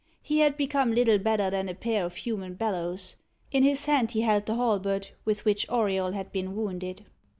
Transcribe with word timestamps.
He 0.23 0.39
had 0.39 0.57
become 0.57 0.95
little 0.95 1.19
better 1.19 1.51
than 1.51 1.69
a 1.69 1.75
pair 1.75 2.03
of 2.03 2.15
human 2.15 2.55
bellows. 2.55 3.17
In 3.51 3.61
his 3.61 3.85
hand 3.85 4.13
he 4.13 4.21
held 4.21 4.47
the 4.47 4.55
halberd 4.55 5.11
with 5.25 5.45
which 5.45 5.69
Auriol 5.69 6.13
had 6.13 6.31
been 6.31 6.55
wounded. 6.55 7.05